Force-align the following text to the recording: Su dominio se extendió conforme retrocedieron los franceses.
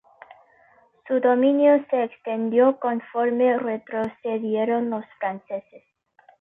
Su 1.07 1.19
dominio 1.19 1.73
se 1.91 2.03
extendió 2.05 2.79
conforme 2.79 3.55
retrocedieron 3.59 4.89
los 4.89 5.05
franceses. 5.19 5.83